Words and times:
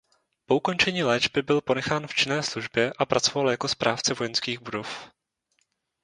Po 0.45 0.55
ukončení 0.57 1.03
léčby 1.03 1.41
byl 1.41 1.61
ponechán 1.61 2.07
v 2.07 2.13
činné 2.13 2.43
službě 2.43 2.93
a 2.97 3.05
pracoval 3.05 3.49
jako 3.49 3.67
správce 3.67 4.13
vojenských 4.13 4.61
budov. 4.61 5.09